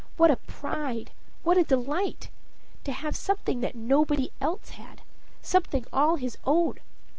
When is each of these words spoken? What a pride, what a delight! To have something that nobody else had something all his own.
What 0.17 0.31
a 0.31 0.37
pride, 0.37 1.11
what 1.43 1.59
a 1.59 1.63
delight! 1.63 2.31
To 2.85 2.91
have 2.91 3.15
something 3.15 3.61
that 3.61 3.75
nobody 3.75 4.31
else 4.41 4.69
had 4.69 5.03
something 5.43 5.85
all 5.93 6.15
his 6.15 6.39
own. 6.43 6.79